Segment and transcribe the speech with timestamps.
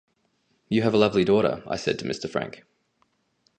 [0.67, 2.27] 'You have a lovely daughter', I said to Mr.
[2.27, 2.63] Frank.